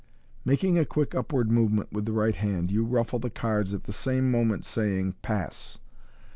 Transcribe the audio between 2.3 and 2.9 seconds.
hand, you